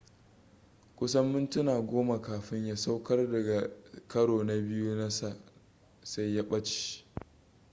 kusan 0.95 1.27
mintuna 1.33 1.81
goma 1.81 2.21
kafin 2.21 2.67
ya 2.67 2.75
saukar 2.77 3.31
daga 3.31 3.69
karo 4.07 4.43
na 4.43 4.53
biyu 4.55 4.95
nasa 4.95 5.37
sai 6.03 6.35
ya 6.35 6.43
ɓace 6.43 7.05